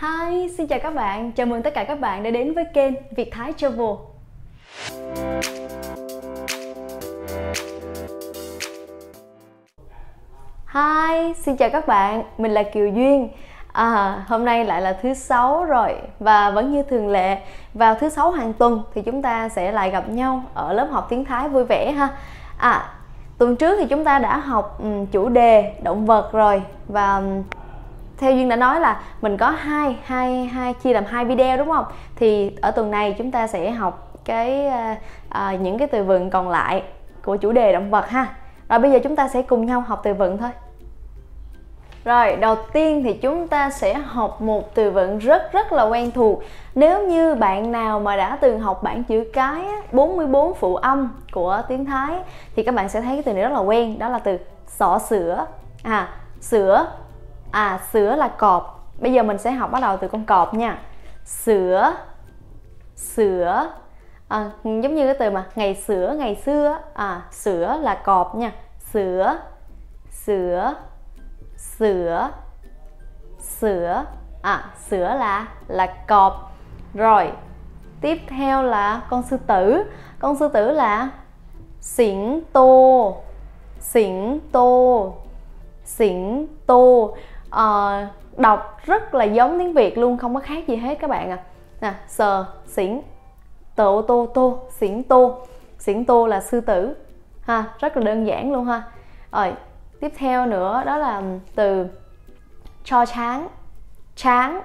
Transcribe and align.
Hi, 0.00 0.48
xin 0.48 0.66
chào 0.66 0.78
các 0.82 0.94
bạn. 0.94 1.32
Chào 1.32 1.46
mừng 1.46 1.62
tất 1.62 1.74
cả 1.74 1.84
các 1.84 2.00
bạn 2.00 2.22
đã 2.22 2.30
đến 2.30 2.54
với 2.54 2.64
kênh 2.74 2.94
Việt 3.16 3.30
Thái 3.32 3.52
Travel. 3.52 3.86
Hi, 10.66 11.34
xin 11.36 11.56
chào 11.56 11.70
các 11.70 11.86
bạn. 11.86 12.22
Mình 12.38 12.52
là 12.52 12.62
Kiều 12.62 12.88
Duyên. 12.88 13.28
À, 13.72 14.24
hôm 14.28 14.44
nay 14.44 14.64
lại 14.64 14.82
là 14.82 14.98
thứ 15.02 15.14
sáu 15.14 15.64
rồi 15.64 15.94
và 16.18 16.50
vẫn 16.50 16.72
như 16.72 16.82
thường 16.82 17.08
lệ 17.08 17.38
vào 17.74 17.94
thứ 17.94 18.08
sáu 18.08 18.30
hàng 18.30 18.52
tuần 18.52 18.82
thì 18.94 19.02
chúng 19.02 19.22
ta 19.22 19.48
sẽ 19.48 19.72
lại 19.72 19.90
gặp 19.90 20.08
nhau 20.08 20.42
ở 20.54 20.72
lớp 20.72 20.88
học 20.90 21.06
tiếng 21.10 21.24
Thái 21.24 21.48
vui 21.48 21.64
vẻ 21.64 21.92
ha. 21.92 22.08
À, 22.58 22.90
tuần 23.38 23.56
trước 23.56 23.76
thì 23.78 23.86
chúng 23.86 24.04
ta 24.04 24.18
đã 24.18 24.36
học 24.36 24.78
um, 24.82 25.06
chủ 25.06 25.28
đề 25.28 25.74
động 25.82 26.06
vật 26.06 26.32
rồi 26.32 26.62
và 26.88 27.16
um, 27.16 27.42
theo 28.18 28.32
duyên 28.32 28.48
đã 28.48 28.56
nói 28.56 28.80
là 28.80 29.02
mình 29.20 29.36
có 29.36 29.50
hai 29.50 29.96
hai 30.04 30.44
hai 30.44 30.74
chia 30.74 30.92
làm 30.92 31.04
hai 31.04 31.24
video 31.24 31.56
đúng 31.56 31.68
không? 31.68 31.84
Thì 32.16 32.56
ở 32.60 32.70
tuần 32.70 32.90
này 32.90 33.14
chúng 33.18 33.30
ta 33.30 33.46
sẽ 33.46 33.70
học 33.70 34.12
cái 34.24 34.66
à, 35.28 35.56
những 35.60 35.78
cái 35.78 35.88
từ 35.88 36.04
vựng 36.04 36.30
còn 36.30 36.48
lại 36.48 36.82
của 37.24 37.36
chủ 37.36 37.52
đề 37.52 37.72
động 37.72 37.90
vật 37.90 38.08
ha. 38.08 38.26
Rồi 38.68 38.78
bây 38.78 38.90
giờ 38.90 38.98
chúng 39.04 39.16
ta 39.16 39.28
sẽ 39.28 39.42
cùng 39.42 39.66
nhau 39.66 39.80
học 39.80 40.00
từ 40.04 40.14
vựng 40.14 40.38
thôi. 40.38 40.50
Rồi, 42.04 42.36
đầu 42.36 42.56
tiên 42.72 43.02
thì 43.04 43.12
chúng 43.12 43.48
ta 43.48 43.70
sẽ 43.70 43.94
học 43.94 44.40
một 44.40 44.74
từ 44.74 44.90
vựng 44.90 45.18
rất 45.18 45.52
rất 45.52 45.72
là 45.72 45.82
quen 45.82 46.10
thuộc. 46.10 46.42
Nếu 46.74 47.08
như 47.08 47.34
bạn 47.34 47.72
nào 47.72 48.00
mà 48.00 48.16
đã 48.16 48.38
từng 48.40 48.60
học 48.60 48.82
bảng 48.82 49.04
chữ 49.04 49.24
cái 49.32 49.64
44 49.92 50.54
phụ 50.54 50.76
âm 50.76 51.10
của 51.32 51.62
tiếng 51.68 51.84
Thái 51.84 52.20
Thì 52.56 52.62
các 52.62 52.74
bạn 52.74 52.88
sẽ 52.88 53.00
thấy 53.00 53.16
cái 53.16 53.22
từ 53.22 53.32
này 53.32 53.42
rất 53.42 53.52
là 53.52 53.60
quen 53.60 53.98
Đó 53.98 54.08
là 54.08 54.18
từ 54.18 54.38
sọ 54.66 54.98
sữa. 54.98 55.46
À, 55.82 56.08
sữa. 56.40 56.86
À, 57.50 57.80
sữa 57.92 58.16
là 58.16 58.28
cọp. 58.28 58.92
Bây 59.00 59.12
giờ 59.12 59.22
mình 59.22 59.38
sẽ 59.38 59.50
học 59.50 59.70
bắt 59.72 59.80
đầu 59.82 59.96
từ 59.96 60.08
con 60.08 60.24
cọp 60.24 60.54
nha. 60.54 60.78
Sữa 61.24 61.92
Sữa 62.96 63.70
à, 64.28 64.50
Giống 64.64 64.94
như 64.94 65.06
cái 65.06 65.14
từ 65.18 65.30
mà 65.30 65.46
ngày 65.54 65.74
sữa, 65.74 66.14
ngày 66.18 66.34
xưa 66.34 66.78
À, 66.94 67.22
sữa 67.30 67.78
là 67.80 67.94
cọp 67.94 68.34
nha. 68.34 68.52
Sữa 68.92 69.38
Sữa 70.10 70.74
sữa 71.58 72.30
sữa. 73.38 74.04
À 74.42 74.64
sữa 74.88 75.14
là 75.18 75.48
là 75.68 75.86
cọp. 75.86 76.52
Rồi 76.94 77.32
tiếp 78.00 78.18
theo 78.28 78.62
là 78.62 79.02
con 79.10 79.22
sư 79.22 79.36
tử. 79.46 79.84
Con 80.18 80.36
sư 80.36 80.48
tử 80.48 80.70
là 80.70 81.08
xỉn 81.80 82.40
tô. 82.52 83.16
Xỉn 83.80 84.38
tô. 84.52 85.14
Xỉn 85.84 86.46
tô. 86.66 87.16
Ờ, 87.50 88.06
đọc 88.36 88.80
rất 88.84 89.14
là 89.14 89.24
giống 89.24 89.58
tiếng 89.58 89.72
việt 89.72 89.98
luôn 89.98 90.18
không 90.18 90.34
có 90.34 90.40
khác 90.40 90.66
gì 90.66 90.76
hết 90.76 90.98
các 91.00 91.10
bạn 91.10 91.30
à 91.30 91.38
nè 91.80 91.94
sờ 92.08 92.44
xỉn 92.66 93.00
tô 93.76 94.02
tô 94.08 94.28
tô 94.34 94.58
xỉn 94.70 95.02
tô. 95.02 95.38
Xỉn 95.78 96.04
tô 96.04 96.26
là 96.26 96.40
sư 96.40 96.60
tử. 96.60 96.96
Ha 97.42 97.64
rất 97.78 97.96
là 97.96 98.02
đơn 98.02 98.26
giản 98.26 98.52
luôn 98.52 98.64
ha. 98.64 98.82
Rồi 99.32 99.54
tiếp 100.00 100.12
theo 100.16 100.46
nữa 100.46 100.82
đó 100.86 100.96
là 100.96 101.22
từ 101.54 101.86
cho 102.84 103.06
tráng 103.06 103.48
tráng 104.16 104.60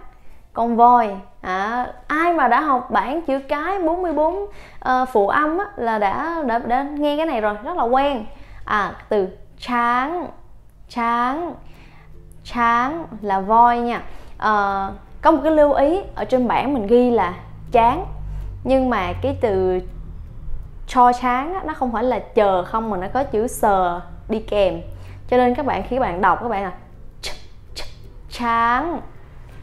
con 0.54 0.76
voi. 0.76 1.18
À, 1.42 1.88
ai 2.08 2.34
mà 2.34 2.48
đã 2.48 2.62
học 2.62 2.92
bảng 2.92 3.22
chữ 3.22 3.40
cái 3.40 3.80
44 3.80 4.34
uh, 4.34 4.50
ờ, 4.80 5.06
phụ 5.06 5.28
âm 5.28 5.58
á, 5.58 5.66
là 5.76 6.00
đã, 6.00 6.44
đã 6.46 6.60
đã 6.60 6.84
nghe 6.84 7.18
cái 7.18 7.26
này 7.26 7.42
rồi 7.42 7.56
rất 7.64 7.78
là 7.78 7.84
quen. 7.84 8.26
À 8.66 8.96
từ 9.10 9.28
tráng 9.60 10.28
tráng 10.88 11.56
tráng 12.44 13.06
là 13.22 13.40
voi 13.40 13.80
nha. 13.80 14.02
À, 14.38 14.90
có 15.22 15.32
một 15.32 15.40
cái 15.44 15.52
lưu 15.52 15.74
ý 15.74 16.02
ở 16.16 16.26
trên 16.26 16.48
bảng 16.48 16.74
mình 16.74 16.88
ghi 16.88 17.12
là 17.12 17.34
chán. 17.72 18.06
Nhưng 18.64 18.90
mà 18.90 19.14
cái 19.22 19.38
từ 19.42 19.80
cho 20.88 21.14
chán 21.14 21.54
á, 21.54 21.62
nó 21.66 21.74
không 21.74 21.92
phải 21.92 22.04
là 22.04 22.20
chờ 22.20 22.64
không 22.64 22.90
mà 22.90 22.98
nó 22.98 23.08
có 23.14 23.24
chữ 23.24 23.48
sờ 23.48 24.02
đi 24.30 24.40
kèm. 24.40 24.82
Cho 25.30 25.38
nên 25.38 25.56
các 25.56 25.66
bạn 25.66 25.84
khi 25.84 25.96
các 25.96 26.02
bạn 26.02 26.22
đọc 26.22 26.40
các 26.42 26.50
bạn 26.50 26.64
là 26.64 26.72
chán 28.30 29.02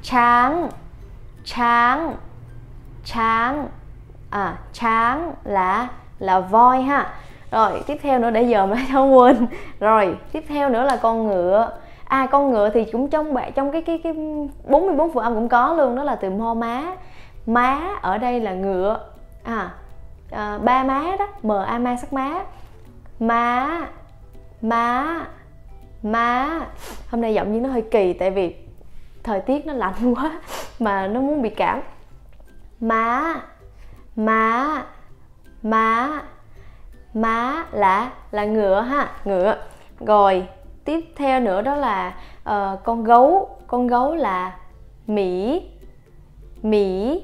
chán 0.03 0.69
chán 1.45 2.17
chán. 3.05 3.69
À 4.31 4.59
chán 4.73 5.33
là 5.45 5.89
là 6.19 6.41
voi 6.41 6.83
ha. 6.83 7.15
Rồi 7.51 7.83
tiếp 7.87 7.97
theo 8.03 8.19
nữa 8.19 8.31
để 8.31 8.43
giờ 8.43 8.67
mới 8.67 8.87
không 8.93 9.17
quên. 9.17 9.47
Rồi 9.81 10.17
tiếp 10.33 10.45
theo 10.49 10.69
nữa 10.69 10.83
là 10.83 10.97
con 10.97 11.27
ngựa 11.27 11.71
à 12.11 12.27
con 12.27 12.51
ngựa 12.51 12.71
thì 12.71 12.85
cũng 12.85 13.11
trong 13.11 13.35
bạn 13.35 13.53
trong 13.53 13.73
cái 13.73 13.83
cái 13.83 13.99
cái 14.05 14.13
44 14.65 15.13
phụ 15.13 15.21
âm 15.21 15.35
cũng 15.35 15.49
có 15.49 15.75
luôn 15.75 15.97
đó 15.97 16.05
là 16.05 16.17
từ 16.17 16.31
mo 16.31 16.55
má. 16.55 16.97
Má 17.47 17.81
ở 18.03 18.19
đây 18.19 18.41
là 18.41 18.55
ngựa 18.55 19.01
à, 19.43 19.71
à 20.31 20.59
ba 20.59 20.85
má 20.85 21.17
đó 21.19 21.29
m 21.43 21.53
a 21.53 21.79
ma 21.79 21.97
sắc 21.97 22.13
má. 22.13 22.45
Má 23.21 23.81
má 24.63 25.21
má. 26.03 26.61
Hôm 27.11 27.21
nay 27.21 27.35
giọng 27.35 27.53
như 27.53 27.61
nó 27.61 27.69
hơi 27.69 27.83
kỳ 27.91 28.13
tại 28.13 28.31
vì 28.31 28.55
thời 29.23 29.41
tiết 29.41 29.67
nó 29.67 29.73
lạnh 29.73 30.15
quá 30.15 30.41
mà 30.79 31.07
nó 31.07 31.21
muốn 31.21 31.43
bị 31.43 31.51
cảm. 31.51 31.81
Má 32.81 33.35
má 34.17 34.83
má 35.63 36.23
má 37.15 37.65
là 37.73 38.11
là 38.31 38.45
ngựa 38.45 38.81
ha 38.81 39.11
ngựa. 39.25 39.57
Rồi 40.01 40.47
tiếp 40.91 41.13
theo 41.17 41.41
nữa 41.41 41.63
đó 41.63 41.75
là 41.75 42.15
uh, 42.51 42.85
con 42.85 43.05
gấu. 43.05 43.49
Con 43.67 43.87
gấu 43.87 44.15
là 44.15 44.57
mỹ 45.07 45.63
mỹ 46.63 47.23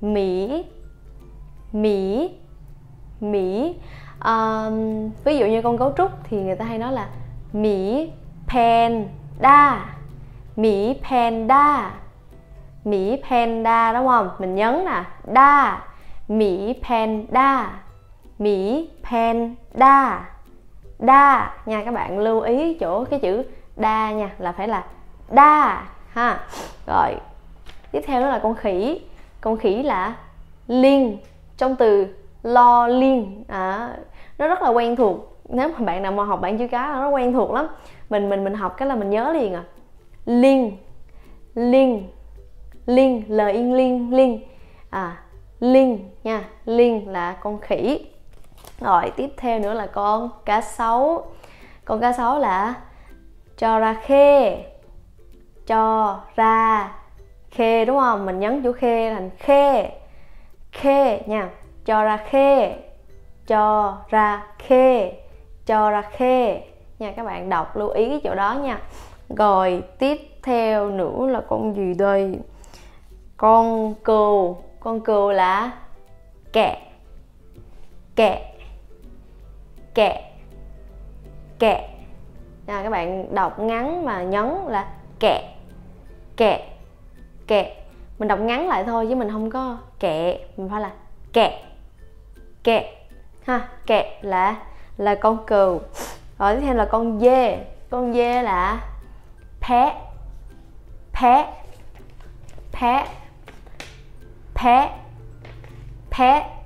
mỹ 0.00 0.64
mỹ 1.72 2.30
mỹ. 3.20 3.76
Um, 4.24 5.10
ví 5.24 5.38
dụ 5.38 5.46
như 5.46 5.62
con 5.62 5.76
gấu 5.76 5.92
trúc 5.96 6.10
thì 6.24 6.42
người 6.42 6.56
ta 6.56 6.64
hay 6.64 6.78
nói 6.78 6.92
là 6.92 7.08
mỹ 7.52 8.10
panda. 8.46 9.86
Mỹ 10.56 11.00
panda. 11.10 11.90
Mỹ 12.84 13.22
panda 13.30 13.92
đúng 13.92 14.06
không? 14.06 14.30
Mình 14.38 14.54
nhấn 14.54 14.84
nè. 14.84 15.04
Da. 15.34 15.86
Mỹ 16.28 16.74
panda. 16.88 17.82
Mỹ 18.38 18.90
panda 19.10 20.28
đa 20.98 21.50
nha 21.66 21.84
các 21.84 21.94
bạn 21.94 22.18
lưu 22.18 22.40
ý 22.40 22.74
chỗ 22.74 23.04
cái 23.04 23.20
chữ 23.20 23.42
đa 23.76 24.12
nha 24.12 24.30
là 24.38 24.52
phải 24.52 24.68
là 24.68 24.84
đa 25.30 25.86
ha. 26.08 26.40
Rồi 26.86 27.14
tiếp 27.92 28.00
theo 28.06 28.20
đó 28.20 28.28
là 28.28 28.38
con 28.38 28.54
khỉ. 28.54 29.00
Con 29.40 29.56
khỉ 29.56 29.82
là 29.82 30.14
liên 30.66 31.18
trong 31.56 31.76
từ 31.76 32.06
lo 32.42 32.86
liên 32.86 33.44
à, 33.48 33.90
nó 34.38 34.48
rất 34.48 34.62
là 34.62 34.68
quen 34.68 34.96
thuộc. 34.96 35.36
Nếu 35.48 35.68
mà 35.68 35.84
bạn 35.84 36.02
nào 36.02 36.12
mà 36.12 36.24
học 36.24 36.40
bảng 36.40 36.58
chữ 36.58 36.66
cái 36.70 36.88
nó 36.88 37.08
quen 37.08 37.32
thuộc 37.32 37.50
lắm. 37.50 37.66
Mình 38.10 38.28
mình 38.28 38.44
mình 38.44 38.54
học 38.54 38.76
cái 38.76 38.88
là 38.88 38.94
mình 38.94 39.10
nhớ 39.10 39.32
liền 39.32 39.54
à. 39.54 39.64
Liên 40.26 40.76
liên 41.54 42.10
liên 42.86 43.24
l 43.28 43.40
yên 43.40 43.74
liên 43.74 44.14
liên. 44.14 44.40
À 44.90 45.16
liên 45.60 46.10
nha 46.24 46.44
liên 46.64 47.08
là 47.08 47.36
con 47.40 47.60
khỉ 47.60 48.06
rồi, 48.80 49.12
tiếp 49.16 49.30
theo 49.36 49.58
nữa 49.58 49.74
là 49.74 49.86
con 49.86 50.30
cá 50.44 50.60
sấu. 50.60 51.26
Con 51.84 52.00
cá 52.00 52.12
sấu 52.12 52.38
là 52.38 52.74
cho 53.58 53.78
ra 53.78 53.94
khê. 53.94 54.64
Cho 55.66 56.20
ra 56.36 56.92
khê, 57.50 57.84
đúng 57.84 57.98
không? 57.98 58.26
Mình 58.26 58.40
nhấn 58.40 58.62
chữ 58.62 58.72
khê 58.72 59.14
thành 59.14 59.30
khê. 59.38 59.90
Khê 60.72 61.22
nha. 61.26 61.50
Cho 61.84 62.04
ra 62.04 62.16
khê. 62.16 62.76
Cho 63.46 63.96
ra 64.08 64.46
khê. 64.58 65.12
Cho 65.66 65.90
ra 65.90 66.02
khê. 66.02 66.62
Nha, 66.98 67.12
các 67.16 67.24
bạn 67.24 67.48
đọc 67.48 67.76
lưu 67.76 67.88
ý 67.88 68.08
cái 68.08 68.20
chỗ 68.24 68.34
đó 68.34 68.54
nha. 68.54 68.80
Rồi, 69.36 69.82
tiếp 69.98 70.20
theo 70.42 70.90
nữa 70.90 71.26
là 71.26 71.40
con 71.48 71.74
gì 71.76 71.94
đây? 71.94 72.38
Con 73.36 73.94
cừu. 73.94 74.56
Con 74.80 75.00
cừu 75.00 75.30
là 75.30 75.70
kẹ. 76.52 76.76
Kẹ 78.16 78.57
kẹ 79.94 80.30
kẹ 81.58 81.88
à, 82.66 82.82
các 82.82 82.90
bạn 82.90 83.34
đọc 83.34 83.58
ngắn 83.58 84.04
mà 84.04 84.22
nhấn 84.22 84.46
là 84.66 84.88
kẹ 85.20 85.54
kẹ 86.36 86.68
kẹ 87.46 87.76
mình 88.18 88.28
đọc 88.28 88.40
ngắn 88.40 88.68
lại 88.68 88.84
thôi 88.84 89.06
chứ 89.08 89.14
mình 89.14 89.30
không 89.30 89.50
có 89.50 89.78
kẹ 90.00 90.38
mình 90.56 90.68
phải 90.68 90.80
là 90.80 90.90
kẹ 91.32 91.62
kẹ 92.64 92.94
ha 93.46 93.68
kẹ 93.86 94.18
là 94.22 94.56
là 94.98 95.14
con 95.14 95.46
cừu. 95.46 95.80
Rồi 96.38 96.54
tiếp 96.54 96.60
theo 96.60 96.74
là 96.74 96.84
con 96.84 97.20
dê. 97.20 97.64
Con 97.90 98.12
dê 98.14 98.42
là 98.42 98.80
pé. 99.68 99.94
Pé. 101.20 101.46
Pé. 102.80 103.06
Pé. 104.54 104.90
Pé 106.18 106.57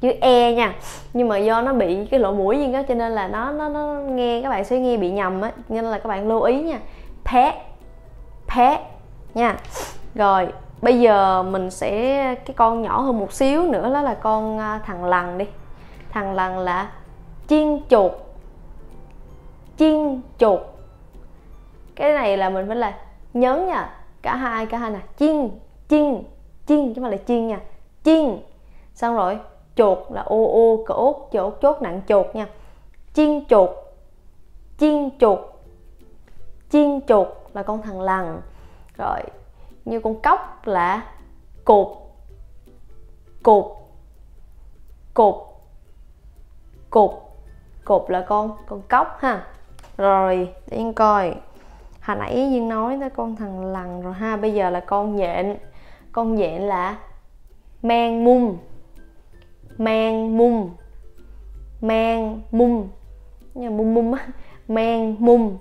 chữ 0.00 0.12
e 0.20 0.52
nha. 0.52 0.74
Nhưng 1.12 1.28
mà 1.28 1.38
do 1.38 1.60
nó 1.60 1.72
bị 1.72 2.06
cái 2.06 2.20
lỗ 2.20 2.32
mũi 2.32 2.58
gì 2.58 2.72
đó, 2.72 2.82
cho 2.88 2.94
nên 2.94 3.12
là 3.12 3.28
nó 3.28 3.52
nó 3.52 3.68
nó 3.68 3.94
nghe, 3.94 4.40
các 4.42 4.48
bạn 4.48 4.64
sẽ 4.64 4.78
nghe 4.78 4.96
bị 4.96 5.10
nhầm 5.10 5.40
á. 5.40 5.52
Nên 5.68 5.84
là 5.84 5.98
các 5.98 6.08
bạn 6.08 6.28
lưu 6.28 6.42
ý 6.42 6.62
nha. 6.62 6.78
Pet 7.24 7.54
pet 8.56 8.80
nha. 9.34 9.56
Rồi, 10.14 10.48
bây 10.82 11.00
giờ 11.00 11.42
mình 11.42 11.70
sẽ, 11.70 12.34
cái 12.34 12.54
con 12.56 12.82
nhỏ 12.82 13.00
hơn 13.00 13.18
một 13.18 13.32
xíu 13.32 13.62
nữa 13.62 13.90
đó 13.94 14.02
là 14.02 14.14
con 14.14 14.58
à, 14.58 14.80
thằng 14.84 15.04
lằn 15.04 15.38
đi. 15.38 15.44
Thằng 16.10 16.34
lằn 16.34 16.64
là 16.64 16.90
chiên 17.48 17.80
chuột. 17.90 18.12
Chiên 19.78 20.20
chuột. 20.38 20.60
Cái 21.94 22.12
này 22.12 22.36
là 22.36 22.50
mình 22.50 22.66
phải 22.66 22.76
là 22.76 22.94
nhớ 23.34 23.56
nha. 23.56 23.90
Cả 24.22 24.36
hai 24.36 24.66
cả 24.66 24.78
hai 24.78 24.90
nè. 24.90 24.98
Chiên 25.18 25.50
chiên 25.88 26.22
chiên. 26.66 26.88
Chứ 26.88 26.92
không 26.94 27.04
phải 27.04 27.12
là 27.12 27.18
chiên 27.26 27.46
nha. 27.46 27.60
Chiên. 28.04 28.38
Xong 28.94 29.16
rồi 29.16 29.38
chột 29.76 30.06
là 30.10 30.22
ô 30.22 30.44
ô 30.52 30.84
cỗ 30.86 31.28
chốt 31.32 31.54
chốt 31.62 31.82
nặng 31.82 32.00
chột 32.08 32.34
nha. 32.34 32.48
Chiên 33.12 33.44
chột 33.48 33.70
chiên 34.78 35.10
chột 35.20 35.62
chiên 36.70 37.00
chột 37.08 37.28
là 37.54 37.62
con 37.62 37.82
thằng 37.82 38.00
lằn. 38.00 38.40
Rồi, 38.96 39.20
như 39.84 40.00
con 40.00 40.20
cóc 40.20 40.66
là 40.66 41.12
cột 41.64 41.88
cột 43.42 43.64
cột 45.14 45.34
cột 46.90 47.10
cột 47.84 48.10
là 48.10 48.24
con 48.28 48.56
con 48.66 48.82
cóc 48.88 49.16
ha. 49.18 49.46
Rồi 49.96 50.52
để 50.66 50.76
yên 50.76 50.92
coi. 50.92 51.34
Hồi 52.02 52.16
nãy 52.16 52.48
duyên 52.50 52.68
nói 52.68 52.96
tới 53.00 53.10
con 53.10 53.36
thằng 53.36 53.64
lằn 53.64 54.02
rồi 54.02 54.12
ha, 54.12 54.36
bây 54.36 54.54
giờ 54.54 54.70
là 54.70 54.80
con 54.80 55.16
nhện. 55.16 55.56
Con 56.12 56.34
nhện 56.34 56.62
là 56.62 56.98
men 57.82 58.24
mung 58.24 58.58
mang 59.78 60.36
mung 60.38 60.70
mang 61.80 62.40
mung 62.50 62.88
như 63.54 63.70
mung 63.70 63.94
mung 63.94 64.14
á. 64.14 64.28
Mang 64.68 65.16
mung 65.18 65.58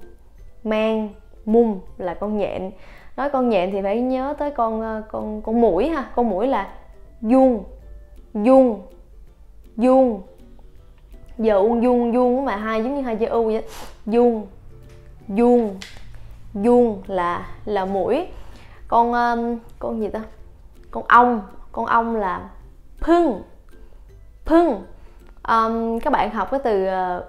mang 0.64 1.10
mung 1.46 1.80
là 1.98 2.14
con 2.14 2.38
nhện. 2.38 2.72
Nói 3.18 3.30
con 3.30 3.50
nhện 3.50 3.72
thì 3.72 3.82
phải 3.82 4.02
nhớ 4.02 4.36
tới 4.40 4.52
con 4.52 4.82
ờ, 4.82 5.04
con 5.12 5.42
con 5.42 5.62
mũi 5.62 5.90
ha. 5.90 6.12
Con 6.16 6.30
mũi 6.30 6.48
là 6.48 6.74
dung 7.22 7.64
dung 8.34 8.82
dung 9.78 10.22
giờ 11.38 11.56
uông 11.56 11.84
dung 11.84 12.14
dung 12.14 12.46
mà 12.46 12.56
hai, 12.56 12.84
giống 12.84 12.96
như 12.96 13.02
hai 13.02 13.16
chữ 13.16 13.26
u 13.26 13.44
vậy 13.44 13.64
dung 14.06 14.48
dung 15.28 15.80
dung 16.54 17.02
là 17.08 17.50
là 17.66 17.86
mũi. 17.86 18.28
Con 18.88 19.12
con 19.80 20.02
gì 20.02 20.10
ta? 20.10 20.22
Con 20.92 21.04
ong. 21.08 21.42
Con 21.72 21.86
ong 21.86 22.16
là 22.16 22.50
phưng. 24.46 24.86
Um, 25.48 26.00
các 26.00 26.14
bạn 26.14 26.32
học 26.32 26.52
cái 26.52 26.60
từ 26.64 26.88
uh, 26.88 27.24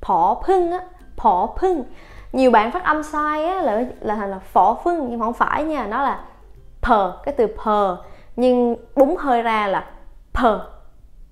phỏ 0.00 0.42
phưng 0.46 0.72
á 0.72 0.80
phỏ 1.16 1.54
phưng. 1.60 1.84
Nhiều 2.32 2.50
bạn 2.50 2.72
phát 2.72 2.84
âm 2.84 3.02
sai 3.02 3.44
á 3.44 3.62
là 3.62 3.84
là 4.00 4.14
thành 4.14 4.30
là 4.30 4.38
phỏ 4.38 4.78
phưng 4.84 5.06
nhưng 5.10 5.18
mà 5.18 5.26
không 5.26 5.34
phải 5.34 5.64
nha 5.64 5.86
nó 5.86 6.02
là 6.02 6.24
phờ 6.82 7.18
cái 7.24 7.34
từ 7.38 7.46
phờ 7.64 7.96
nhưng 8.36 8.76
búng 8.96 9.16
hơi 9.16 9.42
ra 9.42 9.66
là 9.66 9.84
phờ 10.32 10.66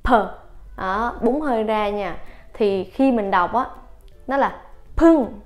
phờ 0.04 0.34
đó 0.76 1.14
búng 1.20 1.40
hơi 1.40 1.64
ra 1.64 1.88
nha. 1.88 2.16
Thì 2.54 2.84
khi 2.84 3.12
mình 3.12 3.30
đọc 3.30 3.54
á 3.54 3.66
nó 4.26 4.36
là 4.36 4.56
phưng. 4.96 5.40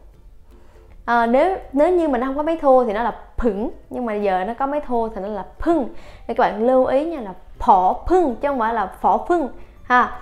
À, 1.04 1.26
nếu 1.26 1.56
nếu 1.72 1.92
như 1.92 2.08
mình 2.08 2.20
không 2.24 2.36
có 2.36 2.42
máy 2.42 2.58
thô 2.60 2.84
thì 2.84 2.92
nó 2.92 3.02
là 3.02 3.18
phửng 3.36 3.70
nhưng 3.90 4.06
mà 4.06 4.14
giờ 4.14 4.44
nó 4.44 4.54
có 4.54 4.66
máy 4.66 4.80
thô 4.86 5.08
thì 5.08 5.20
nó 5.20 5.28
là 5.28 5.46
phưng. 5.58 5.88
Thì 6.26 6.34
các 6.34 6.38
bạn 6.38 6.66
lưu 6.66 6.84
ý 6.84 7.04
nha 7.04 7.20
là 7.20 7.34
phỏ 7.58 7.96
phưng 8.08 8.36
chứ 8.36 8.48
không 8.48 8.58
phải 8.58 8.74
là 8.74 8.86
phỏ 8.86 9.24
phưng 9.28 9.48
ha 9.86 10.18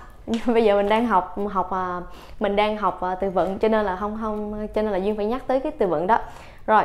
bây 0.46 0.64
giờ 0.64 0.76
mình 0.76 0.88
đang 0.88 1.06
học 1.06 1.36
học 1.50 1.70
à, 1.70 2.00
mình 2.40 2.56
đang 2.56 2.76
học 2.76 3.00
à, 3.00 3.14
từ 3.14 3.30
vựng 3.30 3.58
cho 3.58 3.68
nên 3.68 3.86
là 3.86 3.96
không 3.96 4.18
không 4.20 4.68
cho 4.74 4.82
nên 4.82 4.92
là 4.92 4.98
duyên 4.98 5.16
phải 5.16 5.26
nhắc 5.26 5.42
tới 5.46 5.60
cái 5.60 5.72
từ 5.72 5.86
vựng 5.86 6.06
đó. 6.06 6.18
Rồi 6.66 6.84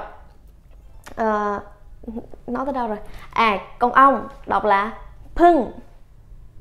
à, 1.15 1.59
nói 2.47 2.65
tới 2.65 2.73
đâu 2.73 2.87
rồi? 2.87 2.97
À 3.33 3.59
con 3.79 3.91
ong 3.91 4.27
đọc 4.47 4.65
là 4.65 4.93
phưng 5.35 5.71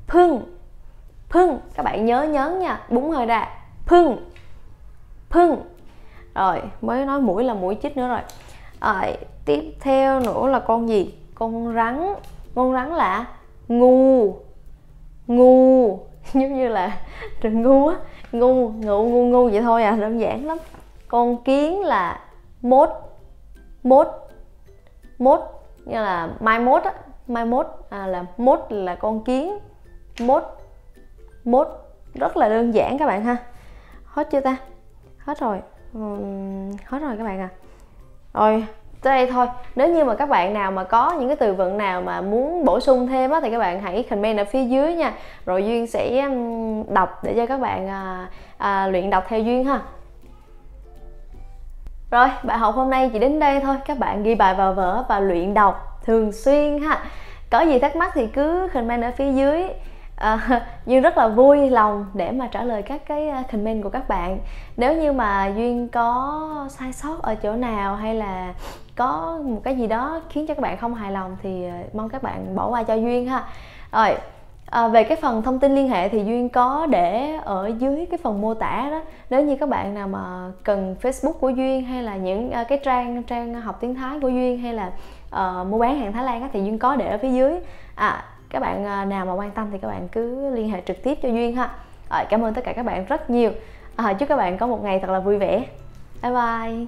phưng 0.07 0.55
phưng. 1.29 1.59
Các 1.73 1.83
bạn 1.83 2.05
nhớ 2.05 2.23
nhớ 2.23 2.49
nha 2.49 2.81
búng 2.89 3.11
hơi 3.11 3.25
ra 3.25 3.49
phưng 3.85 4.29
phưng. 5.29 5.63
Rồi 6.35 6.61
mới 6.81 7.05
nói 7.05 7.21
mũi 7.21 7.43
là 7.43 7.53
mũi 7.53 7.77
chích 7.81 7.97
nữa 7.97 8.07
rồi. 8.07 8.21
Rồi 8.81 9.17
tiếp 9.45 9.73
theo 9.79 10.19
nữa 10.19 10.47
là 10.47 10.59
con 10.59 10.89
gì? 10.89 11.13
Con 11.35 11.73
rắn 11.75 12.13
con 12.55 12.73
rắn 12.73 12.89
là 12.89 13.25
ngu 13.67 14.35
ngu. 15.27 16.08
giống 16.33 16.57
như 16.57 16.67
là 16.67 16.97
rừng 17.41 17.61
ngu 17.61 17.87
á. 17.87 17.95
Ngu 18.31 18.69
ngu 18.69 19.03
ngu 19.09 19.25
ngu 19.25 19.49
vậy 19.49 19.61
thôi 19.61 19.83
à 19.83 19.91
đơn 19.91 20.19
giản 20.19 20.45
lắm. 20.45 20.57
Con 21.07 21.43
kiến 21.43 21.81
là 21.81 22.19
mốt 22.61 22.89
mốt 23.83 24.07
mốt 25.17 25.39
như 25.85 25.95
là 25.95 26.29
mai 26.39 26.59
mốt 26.59 26.83
á 26.83 26.93
mai 27.27 27.45
mốt. 27.45 27.67
À, 27.89 28.07
là 28.07 28.25
mốt 28.37 28.59
là 28.69 28.95
con 28.95 29.23
kiến 29.23 29.57
mốt 30.19 30.43
mốt. 31.45 31.67
Rất 32.13 32.37
là 32.37 32.49
đơn 32.49 32.73
giản 32.73 32.97
các 32.97 33.05
bạn 33.05 33.23
ha. 33.23 33.37
Hết 34.05 34.27
chưa 34.31 34.39
ta? 34.39 34.57
Hết 35.17 35.39
rồi. 35.39 35.61
Uhm, 35.97 36.71
hết 36.85 36.99
rồi 36.99 37.17
các 37.17 37.23
bạn 37.23 37.39
à. 37.39 37.49
Rồi 38.33 38.65
tới 39.01 39.17
đây 39.17 39.27
thôi. 39.31 39.47
Nếu 39.75 39.89
như 39.89 40.05
mà 40.05 40.15
các 40.15 40.29
bạn 40.29 40.53
nào 40.53 40.71
mà 40.71 40.83
có 40.83 41.11
những 41.11 41.27
cái 41.27 41.35
từ 41.35 41.53
vựng 41.53 41.77
nào 41.77 42.01
mà 42.01 42.21
muốn 42.21 42.65
bổ 42.65 42.79
sung 42.79 43.07
thêm 43.07 43.31
á 43.31 43.39
thì 43.43 43.51
các 43.51 43.59
bạn 43.59 43.81
hãy 43.81 44.03
comment 44.03 44.37
ở 44.37 44.45
phía 44.45 44.63
dưới 44.63 44.93
nha. 44.93 45.13
Rồi 45.45 45.65
duyên 45.65 45.87
sẽ 45.87 46.29
đọc 46.89 47.23
để 47.23 47.33
cho 47.37 47.45
các 47.45 47.59
bạn 47.59 47.87
à, 47.87 48.27
à, 48.57 48.87
luyện 48.87 49.09
đọc 49.09 49.25
theo 49.27 49.39
duyên 49.39 49.63
ha. 49.63 49.81
Rồi 52.11 52.27
bài 52.43 52.57
học 52.57 52.75
hôm 52.75 52.89
nay 52.89 53.09
chỉ 53.13 53.19
đến 53.19 53.39
đây 53.39 53.59
thôi. 53.59 53.75
Các 53.85 53.99
bạn 53.99 54.23
ghi 54.23 54.35
bài 54.35 54.55
vào 54.55 54.73
vở 54.73 55.05
và 55.09 55.19
luyện 55.19 55.53
đọc 55.53 56.01
thường 56.05 56.31
xuyên 56.31 56.81
ha. 56.81 57.05
Có 57.49 57.61
gì 57.61 57.79
thắc 57.79 57.95
mắc 57.95 58.11
thì 58.13 58.27
cứ 58.27 58.67
comment 58.73 59.03
ở 59.03 59.11
phía 59.17 59.31
dưới. 59.31 59.63
À, 60.15 60.61
duyên 60.85 61.01
rất 61.01 61.17
là 61.17 61.27
vui 61.27 61.69
lòng 61.69 62.05
để 62.13 62.31
mà 62.31 62.47
trả 62.47 62.63
lời 62.63 62.81
các 62.81 63.01
cái 63.07 63.29
à, 63.29 63.43
comment 63.51 63.83
của 63.83 63.89
các 63.89 64.09
bạn. 64.09 64.39
Nếu 64.77 64.93
như 64.93 65.11
mà 65.11 65.47
duyên 65.55 65.87
có 65.87 66.67
sai 66.69 66.93
sót 66.93 67.21
ở 67.21 67.35
chỗ 67.35 67.53
nào 67.53 67.95
hay 67.95 68.15
là 68.15 68.53
có 68.99 69.39
một 69.43 69.61
cái 69.63 69.75
gì 69.75 69.87
đó 69.87 70.21
khiến 70.29 70.47
cho 70.47 70.53
các 70.53 70.61
bạn 70.61 70.77
không 70.77 70.93
hài 70.93 71.11
lòng 71.11 71.37
thì 71.43 71.65
ờ, 71.65 71.75
mong 71.93 72.09
các 72.09 72.23
bạn 72.23 72.55
bỏ 72.55 72.69
qua 72.69 72.83
cho 72.83 72.93
duyên 72.93 73.27
ha. 73.27 73.43
Rồi 73.91 74.17
À, 74.71 74.87
về 74.87 75.03
cái 75.03 75.17
phần 75.21 75.41
thông 75.41 75.59
tin 75.59 75.75
liên 75.75 75.89
hệ 75.89 76.09
thì 76.09 76.23
duyên 76.23 76.49
có 76.49 76.87
để 76.89 77.39
ở 77.43 77.71
dưới 77.79 78.05
cái 78.05 78.19
phần 78.23 78.41
mô 78.41 78.53
tả 78.53 78.87
đó. 78.91 79.01
Nếu 79.29 79.41
như 79.41 79.55
các 79.55 79.69
bạn 79.69 79.93
nào 79.93 80.07
mà 80.07 80.51
cần 80.63 80.95
facebook 81.01 81.33
của 81.33 81.49
duyên 81.49 81.83
hay 81.83 82.03
là 82.03 82.15
những 82.15 82.49
uh, 82.61 82.67
cái 82.67 82.79
trang 82.83 83.23
trang 83.23 83.53
học 83.53 83.77
tiếng 83.81 83.95
thái 83.95 84.19
của 84.19 84.29
duyên 84.29 84.59
hay 84.59 84.73
là 84.73 84.91
uh, 85.35 85.67
mua 85.67 85.79
bán 85.79 85.99
hàng 85.99 86.13
thái 86.13 86.23
lan 86.23 86.41
đó, 86.41 86.47
thì 86.53 86.63
duyên 86.63 86.79
có 86.79 86.95
để 86.95 87.07
ở 87.07 87.17
phía 87.17 87.31
dưới. 87.31 87.59
À 87.95 88.23
các 88.49 88.59
bạn 88.59 89.09
nào 89.09 89.25
mà 89.25 89.33
quan 89.33 89.51
tâm 89.51 89.67
thì 89.71 89.77
các 89.77 89.87
bạn 89.87 90.07
cứ 90.07 90.49
liên 90.55 90.69
hệ 90.69 90.81
trực 90.85 91.03
tiếp 91.03 91.17
cho 91.21 91.29
duyên 91.29 91.55
ha. 91.55 91.69
À, 92.09 92.25
cảm 92.29 92.41
ơn 92.41 92.53
tất 92.53 92.61
cả 92.63 92.73
các 92.73 92.85
bạn 92.85 93.05
rất 93.05 93.29
nhiều. 93.29 93.51
À, 93.95 94.13
chúc 94.13 94.29
các 94.29 94.35
bạn 94.35 94.57
có 94.57 94.67
một 94.67 94.83
ngày 94.83 94.99
thật 94.99 95.09
là 95.09 95.19
vui 95.19 95.37
vẻ. 95.37 95.65
Bye 96.23 96.31
bye. 96.31 96.85